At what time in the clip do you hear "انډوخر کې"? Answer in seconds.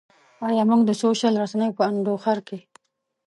1.89-2.57